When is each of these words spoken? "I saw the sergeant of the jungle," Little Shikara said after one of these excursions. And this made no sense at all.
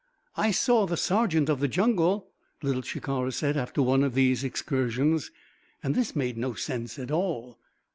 "I 0.35 0.49
saw 0.49 0.87
the 0.87 0.97
sergeant 0.97 1.47
of 1.47 1.59
the 1.59 1.67
jungle," 1.67 2.31
Little 2.63 2.81
Shikara 2.81 3.31
said 3.31 3.55
after 3.55 3.83
one 3.83 4.01
of 4.03 4.15
these 4.15 4.43
excursions. 4.43 5.29
And 5.83 5.93
this 5.93 6.15
made 6.15 6.37
no 6.39 6.55
sense 6.55 6.97
at 6.97 7.11
all. 7.11 7.59